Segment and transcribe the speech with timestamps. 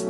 [0.00, 0.06] Un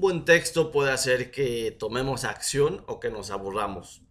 [0.00, 4.02] buen texto puede hacer que tomemos acción o que nos aburramos.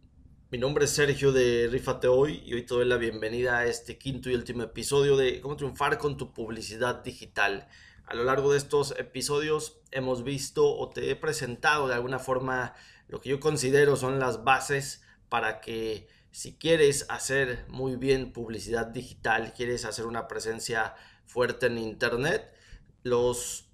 [0.52, 3.98] Mi nombre es Sergio de Rifate Hoy y hoy te doy la bienvenida a este
[3.98, 7.68] quinto y último episodio de cómo triunfar con tu publicidad digital.
[8.06, 12.74] A lo largo de estos episodios hemos visto o te he presentado de alguna forma
[13.10, 18.88] lo que yo considero son las bases para que si quieres hacer muy bien publicidad
[18.88, 22.54] digital, quieres hacer una presencia fuerte en internet,
[23.04, 23.70] los,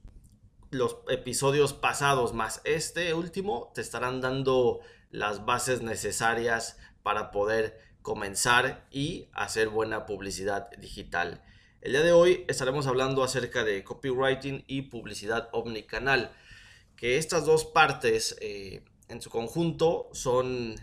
[0.72, 8.86] los episodios pasados más este último te estarán dando las bases necesarias para poder comenzar
[8.92, 11.44] y hacer buena publicidad digital.
[11.82, 16.32] El día de hoy estaremos hablando acerca de copywriting y publicidad omnicanal,
[16.96, 20.76] que estas dos partes eh, en su conjunto son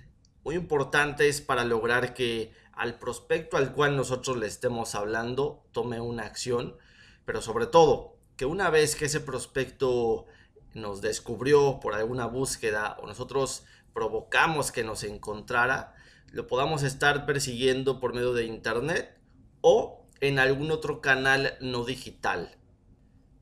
[0.44, 6.24] muy importantes para lograr que al prospecto al cual nosotros le estemos hablando tome una
[6.24, 6.76] acción,
[7.24, 10.26] pero sobre todo que una vez que ese prospecto
[10.74, 15.94] nos descubrió por alguna búsqueda o nosotros provocamos que nos encontrara,
[16.30, 19.18] lo podamos estar persiguiendo por medio de internet
[19.60, 22.56] o en algún otro canal no digital.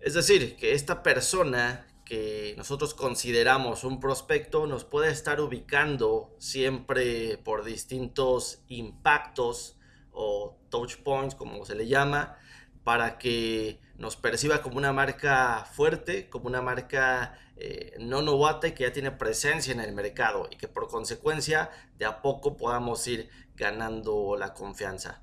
[0.01, 7.39] Es decir, que esta persona que nosotros consideramos un prospecto nos puede estar ubicando siempre
[7.39, 9.79] por distintos impactos
[10.11, 12.37] o touch points, como se le llama,
[12.83, 18.73] para que nos perciba como una marca fuerte, como una marca eh, no novata y
[18.73, 23.07] que ya tiene presencia en el mercado y que por consecuencia de a poco podamos
[23.07, 25.23] ir ganando la confianza.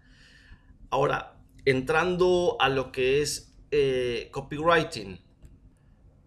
[0.90, 5.27] Ahora, entrando a lo que es eh, copywriting.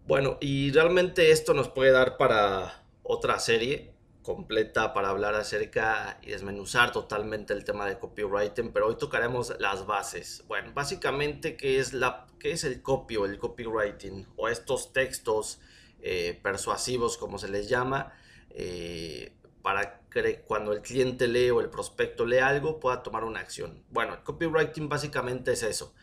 [0.07, 6.31] Bueno, y realmente esto nos puede dar para otra serie, completa para hablar acerca y
[6.31, 10.43] desmenuzar totalmente el tema de copywriting, pero hoy tocaremos las bases.
[10.47, 14.27] Bueno, básicamente, ¿qué es, la, qué es el copy o el copywriting?
[14.37, 15.59] O estos textos
[16.01, 18.11] eh, persuasivos, como se les llama,
[18.49, 23.39] eh, para que cuando el cliente lee o el prospecto lee algo pueda tomar una
[23.39, 23.83] acción.
[23.89, 25.93] Bueno, el copywriting básicamente es eso,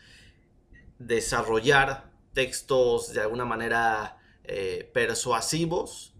[0.97, 6.13] desarrollar textos de alguna manera eh, persuasivos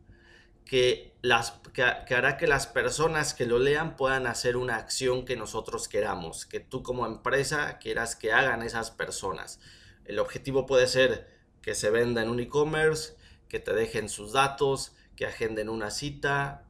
[0.65, 5.37] que, las, que, hará que las personas que lo lean puedan hacer una acción que
[5.37, 9.61] nosotros queramos, que tú como empresa quieras que hagan esas personas.
[10.03, 11.29] El objetivo puede ser
[11.61, 13.15] que se venda en un e-commerce,
[13.47, 16.65] que te dejen sus datos, que agenden una cita,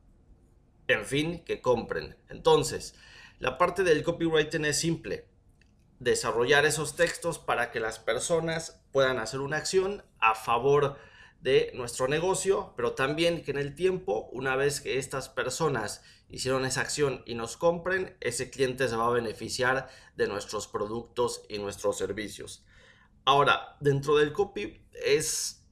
[0.88, 2.18] en fin, que compren.
[2.30, 2.94] Entonces,
[3.40, 5.26] la parte del copywriting es simple.
[6.00, 10.98] Desarrollar esos textos para que las personas puedan hacer una acción a favor
[11.42, 16.66] de nuestro negocio, pero también que en el tiempo, una vez que estas personas hicieron
[16.66, 21.58] esa acción y nos compren, ese cliente se va a beneficiar de nuestros productos y
[21.58, 22.66] nuestros servicios.
[23.26, 25.66] Ahora, dentro del copy es,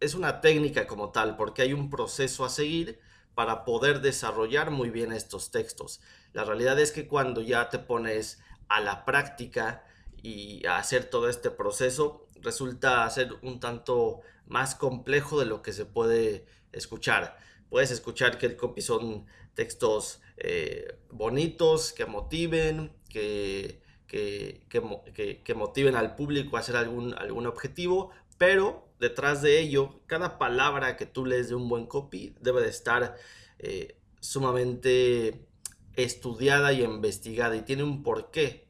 [0.00, 3.00] es una técnica como tal, porque hay un proceso a seguir
[3.34, 6.00] para poder desarrollar muy bien estos textos.
[6.32, 8.40] La realidad es que cuando ya te pones
[8.74, 9.84] a la práctica
[10.22, 15.72] y a hacer todo este proceso, resulta ser un tanto más complejo de lo que
[15.72, 17.38] se puede escuchar.
[17.70, 26.16] Puedes escuchar que el copy son textos eh, bonitos, que motiven, que, que, motiven al
[26.16, 31.48] público a hacer algún, algún objetivo, pero detrás de ello, cada palabra que tú lees
[31.48, 33.16] de un buen copy debe de estar
[33.60, 35.46] eh, sumamente
[35.94, 38.63] estudiada y investigada y tiene un porqué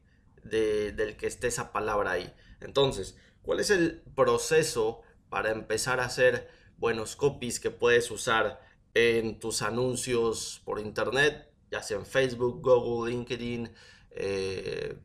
[0.45, 2.33] del que esté esa palabra ahí.
[2.61, 8.61] Entonces, ¿cuál es el proceso para empezar a hacer buenos copies que puedes usar
[8.95, 13.71] en tus anuncios por internet, ya sea en Facebook, Google, LinkedIn,
[14.13, 14.97] eh,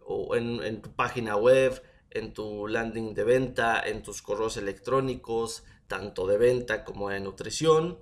[0.00, 6.26] o en, tu página web, en tu landing de venta, en tus correos electrónicos, tanto
[6.26, 7.98] de venta como de nutrición.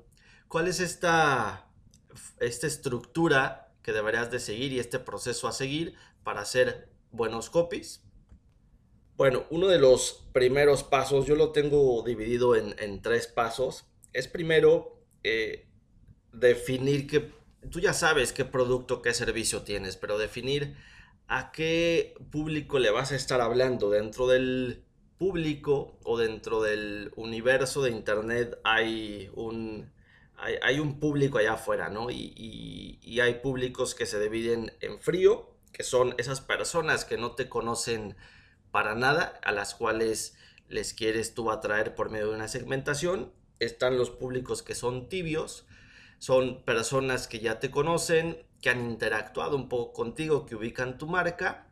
[0.48, 1.68] ¿Cuál es esta,
[2.40, 8.02] esta estructura deberías de seguir y este proceso a seguir para hacer buenos copies?
[9.16, 13.84] Bueno, uno de los primeros pasos, yo lo tengo dividido en, tres pasos.
[14.14, 15.68] Es primero eh,
[16.32, 17.30] definir que
[17.70, 20.74] tú ya sabes qué producto, qué servicio tienes, pero definir
[21.28, 23.90] a qué público le vas a estar hablando.
[23.90, 24.84] Dentro del
[25.18, 29.92] público o dentro del universo de Internet hay un,
[30.40, 32.10] hay, un público allá afuera, ¿no?
[32.10, 37.48] Y, hay públicos que se dividen en frío, que son esas personas que no te
[37.48, 38.16] conocen
[38.70, 40.36] para nada, a las cuales
[40.68, 43.32] les quieres tú atraer por medio de una segmentación.
[43.58, 45.66] Están los públicos que son tibios,
[46.18, 51.06] son personas que ya te conocen, que han interactuado un poco contigo, que ubican tu
[51.06, 51.66] marca,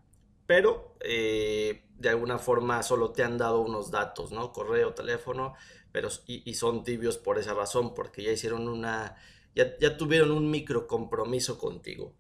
[0.47, 4.53] pero eh, de alguna forma solo te han dado unos datos, ¿no?
[4.53, 5.55] Correo, teléfono,
[5.93, 9.17] pero y, son tibios por esa razón, porque ya hicieron una,
[9.55, 12.15] ya, ya tuvieron un micro compromiso contigo.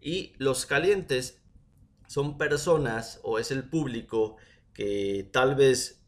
[0.00, 1.42] Y los calientes
[2.06, 4.36] son personas o es el público
[4.72, 6.04] que tal vez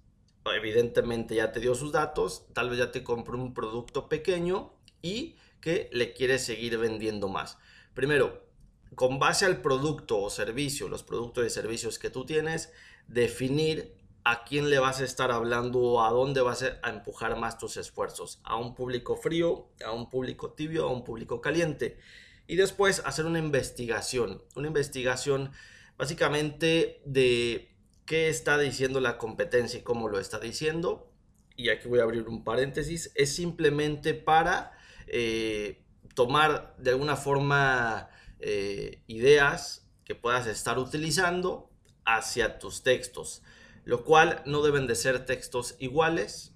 [0.54, 5.36] evidentemente ya te dio sus datos, tal vez ya te compró un producto pequeño y
[5.60, 7.58] que le quiere seguir vendiendo más.
[7.94, 8.46] Primero,
[8.94, 12.72] con base al producto o servicio, los productos y servicios que tú tienes,
[13.06, 17.58] definir a quién le vas a estar hablando o a dónde vas a empujar más
[17.58, 18.40] tus esfuerzos.
[18.42, 21.98] A un público frío, a un público tibio, a un público caliente.
[22.48, 24.42] Y después hacer una investigación.
[24.56, 25.52] Una investigación
[25.96, 31.12] básicamente de qué está diciendo la competencia y cómo lo está diciendo.
[31.54, 33.12] Y aquí voy a abrir un paréntesis.
[33.14, 34.72] Es simplemente para
[35.06, 38.08] eh, tomar de alguna forma
[38.40, 41.70] eh, ideas que puedas estar utilizando
[42.06, 43.42] hacia tus textos.
[43.84, 46.54] Lo cual no deben de ser textos iguales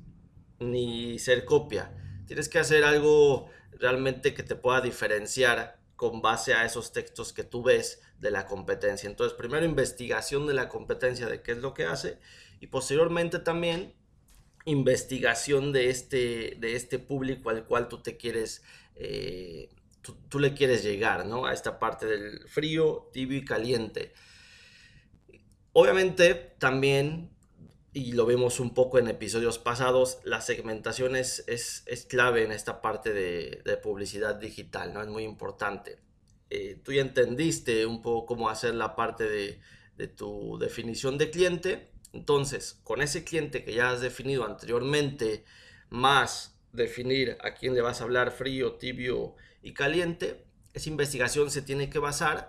[0.59, 1.93] ni ser copia.
[2.27, 7.45] Tienes que hacer algo realmente que te pueda diferenciar con base a esos textos que
[7.45, 9.09] tú ves de la competencia.
[9.09, 12.19] Entonces, primero investigación de la competencia de qué es lo que hace
[12.61, 13.95] y posteriormente también
[14.65, 18.63] investigación de este, de este público al cual tú te quieres,
[18.95, 19.71] eh,
[20.03, 21.47] tú, le quieres llegar, ¿no?
[21.47, 24.13] A esta parte del frío, tibio y caliente.
[25.73, 27.31] Obviamente también
[27.93, 32.81] y lo vemos un poco en episodios pasados, la segmentación es, es, clave en esta
[32.81, 35.03] parte de, de, publicidad digital, ¿no?
[35.03, 35.99] Es muy importante.
[36.51, 39.61] Eh, tú ya entendiste un poco cómo hacer la parte de,
[39.97, 41.91] de, tu definición de cliente.
[42.13, 45.45] Entonces, con ese cliente que ya has definido anteriormente,
[45.89, 50.45] más definir a quién le vas a hablar frío, tibio y caliente,
[50.75, 52.49] esa investigación se tiene que basar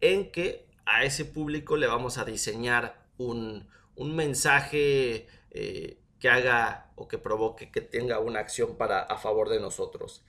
[0.00, 6.92] en que a ese público le vamos a diseñar un, un mensaje eh, que haga
[6.94, 10.24] o que provoque que tenga una acción para a favor de nosotros.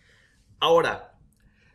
[0.59, 1.18] Ahora,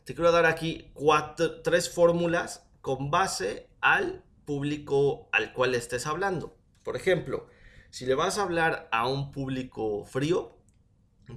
[0.04, 6.56] te quiero dar aquí cuatro, tres fórmulas con base al público al cual estés hablando.
[6.82, 7.46] Por ejemplo,
[7.90, 10.58] si le vas a hablar a un público frío,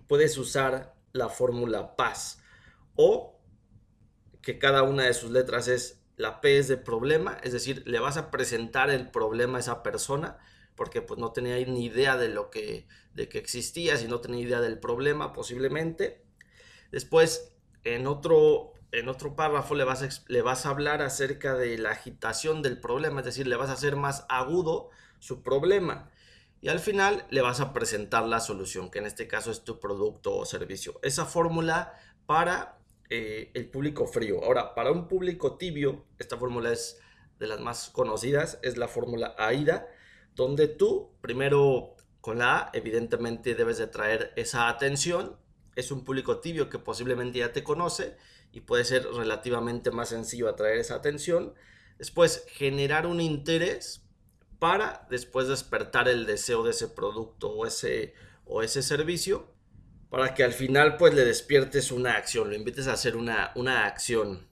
[0.08, 2.42] puedes usar la fórmula paz
[2.96, 3.40] o
[4.42, 8.00] que cada una de sus letras es la P es de problema, es decir, le
[8.00, 10.38] vas a presentar el problema a esa persona
[10.76, 14.42] porque pues no tenía ni idea de lo que, de que existía, si no tenía
[14.42, 16.24] idea del problema posiblemente.
[16.92, 17.54] Después,
[17.84, 21.92] en otro, en otro párrafo le vas, a, le vas a hablar acerca de la
[21.92, 24.90] agitación del problema, es decir, le vas a hacer más agudo
[25.20, 26.12] su problema.
[26.62, 29.80] Y al final le vas a presentar la solución, que en este caso es tu
[29.80, 31.00] producto o servicio.
[31.04, 31.94] Esa fórmula
[32.26, 32.80] para
[33.10, 34.44] eh, el público frío.
[34.44, 37.00] Ahora, para un público tibio, esta fórmula es
[37.40, 39.88] de las más conocidas, es la fórmula AIDA,
[40.36, 45.38] donde tú, primero con la A, evidentemente debes de traer esa atención.
[45.76, 48.18] Es un público tibio que posiblemente ya te conoce
[48.52, 51.54] y puede ser relativamente más sencillo atraer esa atención.
[52.00, 54.02] Después, generar un interés
[54.58, 58.14] para después despertar el deseo de ese producto o ese,
[58.46, 59.55] o ese servicio
[60.10, 63.86] para que al final pues le despiertes una acción, lo invites a hacer una, una
[63.86, 64.48] acción.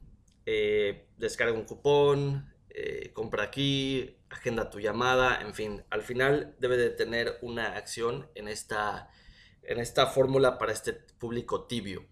[0.46, 6.76] Eh, descarga un cupón, eh, compra aquí, agenda tu llamada, en fin, al final debe
[6.76, 9.10] de tener una acción en esta,
[9.62, 12.06] en esta fórmula para este público tibio.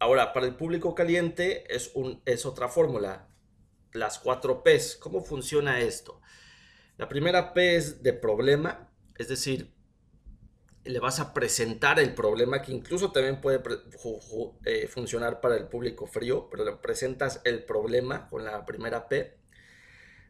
[0.00, 3.28] Ahora, para el público caliente es, un, es otra fórmula,
[3.92, 4.96] las cuatro P's.
[4.96, 6.20] ¿Cómo funciona esto?
[6.96, 9.72] La primera P es de problema, es decir,
[10.88, 13.60] le vas a presentar el problema que incluso también puede
[14.64, 19.36] eh, funcionar para el público frío, pero le presentas el problema con la primera P.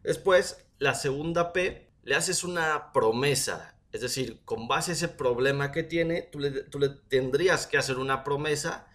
[0.03, 5.71] Después, la segunda P, le haces una promesa, es decir, con base a ese problema
[5.71, 8.89] que tiene, tú le, tú le tendrías que hacer una promesa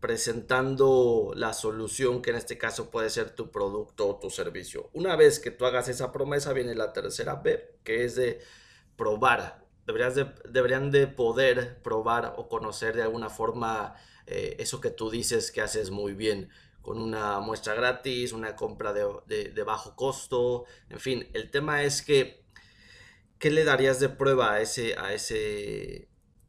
[0.00, 4.90] presentando la solución que en este caso puede ser tu producto o tu servicio.
[4.94, 8.40] Una vez que tú hagas esa promesa, viene la tercera P, que es de
[8.96, 13.96] probar deberían de poder probar o conocer de alguna forma
[14.26, 16.50] eh, eso que tú dices que haces muy bien
[16.82, 22.44] con una muestra gratis, una compra de, bajo costo, en fin, el tema es que,
[23.38, 26.08] ¿qué le darías de prueba a ese, a ese,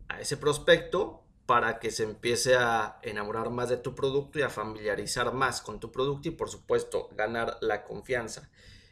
[0.09, 4.49] a ese prospecto para que se empiece a enamorar más de tu producto y a
[4.49, 8.49] familiarizar más con tu producto y por supuesto ganar la confianza?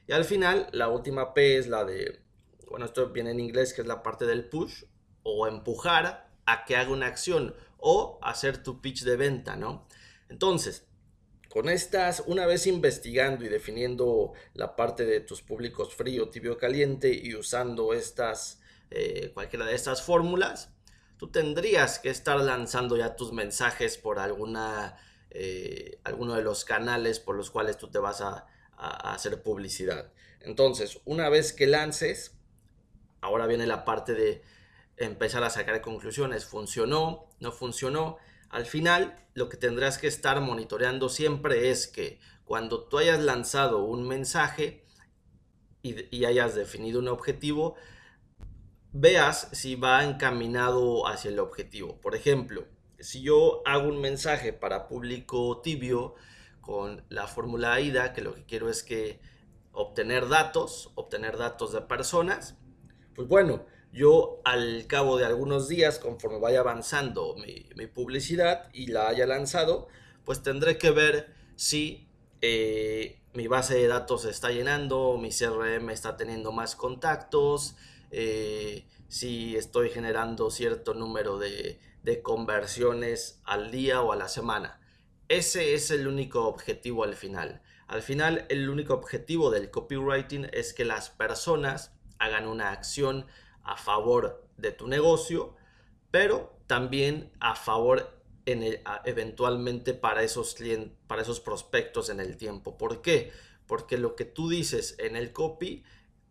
[0.08, 2.22] Y al final, la última P es la de
[2.70, 4.84] bueno, esto viene en inglés, que es la parte del push,
[5.24, 9.88] o empujar a que haga una acción, o hacer tu pitch de venta, ¿no?
[10.30, 10.86] Entonces,
[11.50, 17.12] con estas, una vez investigando y definiendo la parte de tus públicos frío, tibio, caliente
[17.14, 20.72] y usando estas, eh, cualquiera de estas fórmulas,
[21.18, 24.98] tú tendrías que estar lanzando ya tus mensajes por alguna,
[25.30, 30.12] eh, alguno de los canales por los cuales tú te vas a, a hacer publicidad.
[30.40, 32.38] Entonces, una vez que lances,
[33.22, 34.44] ahora viene la parte de
[34.98, 36.46] empezar a sacar conclusiones.
[36.46, 37.30] ¿Funcionó?
[37.40, 38.18] ¿No funcionó?
[38.50, 43.84] Al final, lo que tendrás que estar monitoreando siempre es que cuando tú hayas lanzado
[43.84, 44.86] un mensaje
[45.84, 47.76] y, hayas definido un objetivo,
[48.92, 52.00] veas si va encaminado hacia el objetivo.
[52.02, 52.66] Por ejemplo,
[53.00, 56.16] si yo hago un mensaje para público tibio
[56.60, 59.22] con la fórmula AIDA, que lo que quiero es que
[59.72, 62.58] obtener datos, obtener datos de personas,
[63.16, 69.10] pues bueno, yo al cabo de algunos días, conforme vaya avanzando mi, publicidad y la
[69.10, 69.88] haya lanzado,
[70.24, 72.08] pues tendré que ver si
[72.42, 77.76] eh, mi base de datos está llenando, mi CRM está teniendo más contactos,
[78.12, 84.80] eh, si estoy generando cierto número de conversiones al día o a la semana.
[85.28, 87.62] Ese es el único objetivo al final.
[87.88, 93.26] Al final, el único objetivo del copywriting es que las personas hagan una acción
[93.64, 95.56] a favor de tu negocio,
[96.12, 102.78] pero también a favor en eventualmente para esos clientes, para esos prospectos en el tiempo.
[102.78, 103.32] ¿Por qué?
[103.68, 105.84] Porque lo que tú dices en el copy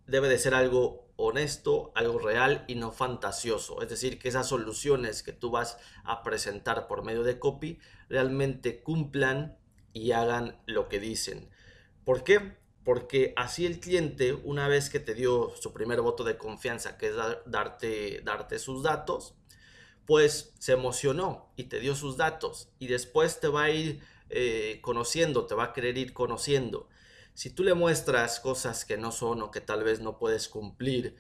[0.07, 3.83] debe de ser algo honesto, algo real y no fantasioso.
[3.83, 7.79] Es decir, que esas soluciones que tú vas a presentar por medio de copy
[8.09, 9.59] realmente cumplan
[9.93, 11.51] y hagan lo que dicen.
[12.05, 12.60] ¿Por qué?
[12.85, 17.09] Porque así el cliente, una vez que te dio su primer voto de confianza, que
[17.09, 17.15] es
[17.47, 19.35] darte, darte sus datos,
[20.07, 24.79] pues se emocionó y te dio sus datos y después te va a ir eh,
[24.83, 26.89] conociendo, te va a querer ir conociendo.
[27.35, 31.17] Si tú le muestras cosas que no son o que tal vez no puedes cumplir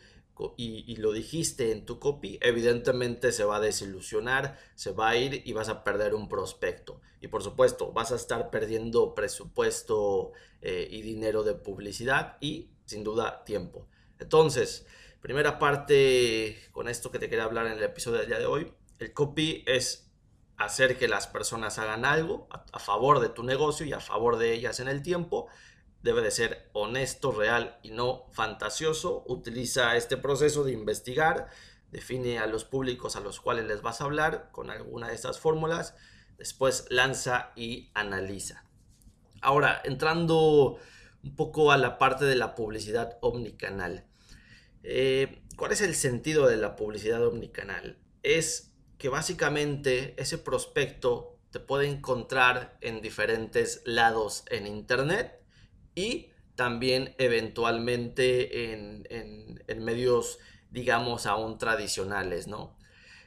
[0.57, 5.43] y, lo dijiste en tu copy, evidentemente se va a desilusionar, se va a ir
[5.45, 7.01] y vas a perder un prospecto.
[7.21, 10.33] Y por supuesto, vas a estar perdiendo presupuesto
[10.63, 13.87] eh, y dinero de publicidad y sin duda tiempo.
[14.19, 14.87] Entonces,
[15.21, 18.73] primera parte con esto que te quería hablar en el episodio del día de hoy,
[18.99, 20.11] el copy es
[20.57, 24.53] hacer que las personas hagan algo a favor de tu negocio y a favor de
[24.53, 25.49] ellas en el tiempo
[26.02, 29.25] debe de ser honesto, real y no fantasioso.
[29.26, 31.49] Utiliza este proceso de investigar,
[31.90, 35.38] define a los públicos a los cuales les vas a hablar con alguna de estas
[35.38, 35.95] fórmulas,
[36.38, 38.64] después lanza y analiza.
[39.42, 40.78] Ahora, entrando
[41.23, 44.07] un poco a la parte de la publicidad omnicanal.
[44.83, 47.99] Eh, ¿Cuál es el sentido de la publicidad omnicanal?
[48.23, 55.39] Es que básicamente ese prospecto te puede encontrar en diferentes lados en Internet
[55.94, 56.30] y
[56.61, 59.04] también eventualmente en,
[59.78, 60.38] medios,
[60.70, 62.76] digamos, aún tradicionales, ¿no?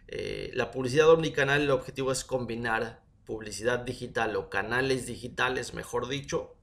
[0.08, 6.56] Eh, la publicidad omnicanal, el objetivo es combinar publicidad digital o canales digitales, mejor dicho,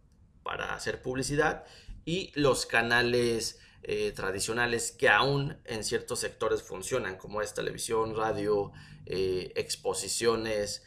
[0.45, 1.64] para hacer publicidad
[2.04, 8.71] y los canales eh, tradicionales que aún en ciertos sectores funcionan, como es televisión, radio,
[9.07, 10.85] eh, exposiciones,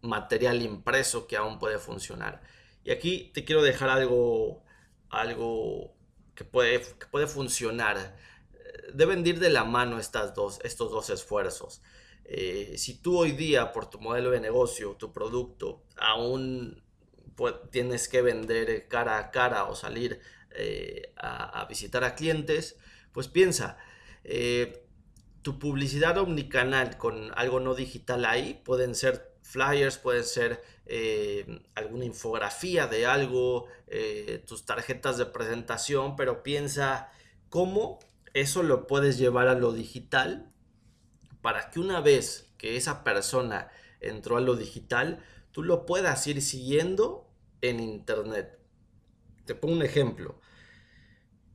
[0.00, 2.42] material impreso que aún puede funcionar.
[2.84, 4.62] Y aquí te quiero dejar algo,
[5.10, 5.94] algo
[6.34, 8.16] que, puede, puede funcionar.
[8.94, 11.82] Deben ir de la mano estas dos, estos dos esfuerzos.
[12.24, 16.82] Eh, si tú hoy día por tu modelo de negocio, tu producto, aún
[17.70, 20.20] tienes que vender cara a cara o salir
[20.52, 22.76] eh, a, visitar a clientes,
[23.12, 23.78] pues piensa,
[24.24, 24.84] eh,
[25.42, 32.04] tu publicidad omnicanal con algo no digital ahí pueden ser flyers, pueden ser eh, alguna
[32.04, 37.10] infografía de algo, eh, tus tarjetas de presentación, pero piensa
[37.48, 37.98] cómo
[38.32, 40.52] eso lo puedes llevar a lo digital
[41.42, 46.42] para que una vez que esa persona entró a lo digital, tú lo puedas ir
[46.42, 47.28] siguiendo
[47.60, 48.58] en internet.
[49.46, 50.40] Te pongo un ejemplo.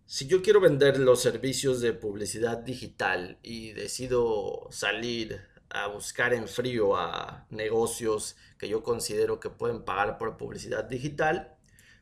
[0.05, 6.47] Si yo quiero vender los servicios de publicidad digital y decido salir a buscar en
[6.47, 11.57] frío a negocios que yo considero que pueden pagar por publicidad digital,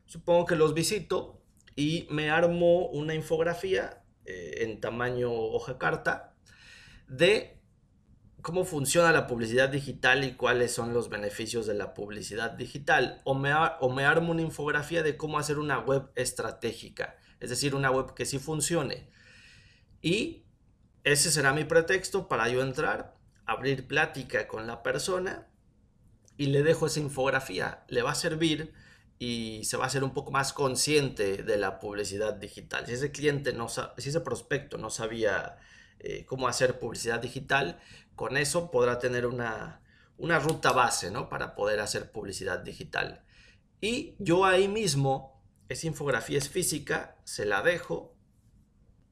[0.05, 1.41] supongo que los visito
[1.75, 6.35] y me armo una infografía eh, en tamaño hoja carta
[7.07, 7.59] de
[8.41, 13.21] cómo funciona la publicidad digital y cuáles son los beneficios de la publicidad digital.
[13.23, 17.73] O me, o me armo una infografía de cómo hacer una web estratégica, es decir,
[17.73, 19.09] una web que sí funcione.
[20.01, 20.45] Y
[21.03, 25.47] ese será mi pretexto para yo entrar abrir plática con la persona
[26.37, 27.83] y le dejo esa infografía.
[27.87, 28.73] Le va a servir
[29.19, 32.85] y se va a hacer un poco más consciente de la publicidad digital.
[32.85, 35.57] Si ese cliente no si ese prospecto no sabía
[35.99, 37.79] eh, cómo hacer publicidad digital,
[38.15, 39.81] con eso podrá tener una,
[40.17, 41.29] una ruta base ¿no?
[41.29, 43.23] para poder hacer publicidad digital.
[43.81, 48.15] Y yo ahí mismo, esa infografía es física, se la dejo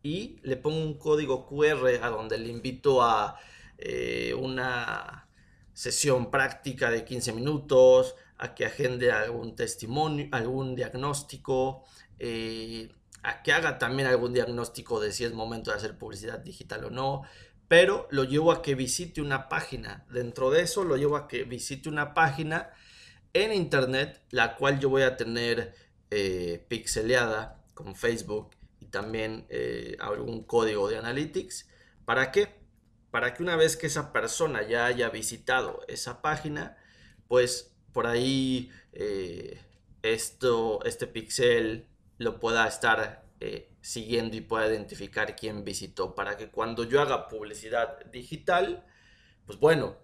[0.04, 3.38] y le pongo un código QR a donde le invito a
[3.82, 5.28] eh, una
[5.74, 11.84] sesión práctica de 15 minutos, a que agende algún testimonio, algún diagnóstico,
[12.20, 16.86] eh, a que haga también algún diagnóstico de si es momento de hacer publicidad digital
[16.86, 17.24] o no,
[17.68, 20.06] pero lo llevo a que visite una página.
[20.12, 22.70] Dentro de eso lo llevo a que visite una página
[23.34, 25.74] en internet, la cual yo voy a tener
[26.12, 29.48] eh, pixeleada con Facebook y también
[30.00, 31.68] algún código de analytics.
[32.06, 32.61] ¿Para qué?
[33.12, 36.78] Para que una vez que esa persona ya haya visitado esa página,
[37.28, 39.62] pues por ahí eh,
[40.02, 41.88] esto, este pixel
[42.18, 43.22] lo pueda estar
[43.82, 48.86] siguiendo y pueda identificar quién visitó para que cuando yo haga publicidad digital,
[49.46, 49.98] pues bueno,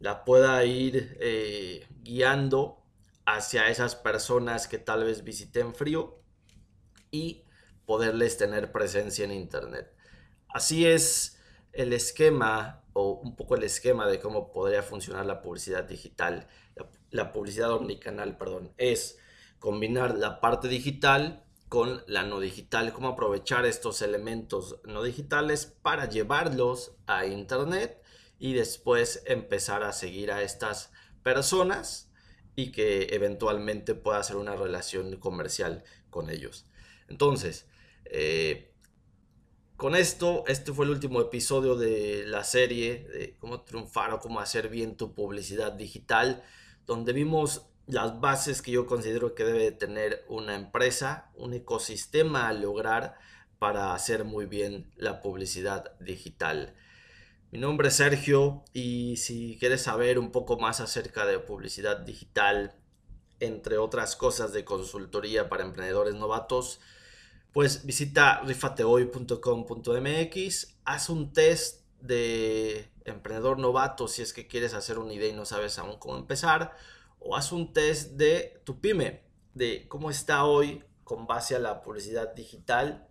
[0.00, 2.84] la pueda ir eh, guiando
[3.24, 6.22] hacia esas personas que tal vez visiten frío
[7.10, 7.44] y
[7.86, 9.94] poderles tener presencia en internet.
[10.48, 11.39] Así es
[11.72, 16.48] el esquema o un poco el esquema de cómo podría funcionar la publicidad digital,
[17.10, 19.18] la publicidad omnicanal, perdón, es
[19.58, 26.08] combinar la parte digital con la no digital, cómo aprovechar estos elementos no digitales para
[26.08, 28.02] llevarlos a internet
[28.40, 30.90] y después empezar a seguir a estas
[31.22, 32.10] personas
[32.56, 36.66] y que eventualmente pueda hacer una relación comercial con ellos.
[37.08, 37.68] Entonces,
[38.06, 38.69] eh,
[39.80, 44.38] con esto, este fue el último episodio de la serie de cómo triunfar o cómo
[44.38, 46.44] hacer bien tu publicidad digital,
[46.84, 52.52] donde vimos las bases que yo considero que debe tener una empresa, un ecosistema a
[52.52, 53.16] lograr
[53.58, 56.74] para hacer muy bien la publicidad digital.
[57.50, 62.74] Mi nombre es Sergio y si quieres saber un poco más acerca de publicidad digital,
[63.40, 66.80] entre otras cosas de consultoría para emprendedores novatos,
[67.52, 75.12] pues visita rifatehoy.com.mx, haz un test de emprendedor novato si es que quieres hacer una
[75.12, 76.74] idea y no sabes aún cómo empezar
[77.20, 79.22] o haz un test de tu pyme,
[79.54, 83.06] de cómo está hoy con base a la publicidad digital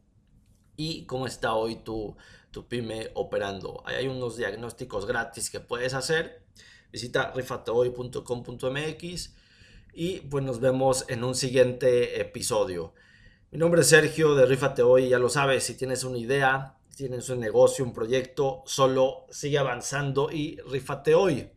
[0.75, 2.17] y cómo está hoy tu,
[2.52, 3.84] tu pyme operando.
[3.86, 6.43] Ahí hay unos diagnósticos gratis que puedes hacer.
[6.91, 9.36] Visita rifatehoy.com.mx
[9.93, 12.93] y pues nos vemos en un siguiente episodio.
[13.52, 17.30] Mi nombre es Sergio de Rifate Hoy, ya lo sabes, si tienes una idea, tienes
[17.30, 21.50] un negocio, un proyecto, solo sigue avanzando y rifate hoy.